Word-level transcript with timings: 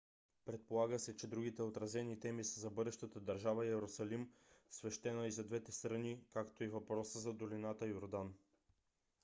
предполага 0.45 0.99
се 0.99 1.15
че 1.15 1.27
другите 1.27 1.61
отразени 1.63 2.19
теми 2.19 2.43
са 2.43 2.59
за 2.59 2.69
бъдещата 2.69 3.19
държава 3.19 3.65
йерусалим 3.65 4.29
свещена 4.69 5.27
и 5.27 5.31
за 5.31 5.43
двете 5.43 5.71
страни 5.71 6.21
както 6.33 6.63
и 6.63 6.67
въпроса 6.67 7.19
за 7.19 7.33
долината 7.33 7.87
йордан 7.87 8.33